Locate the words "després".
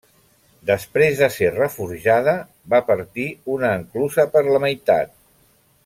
0.69-1.19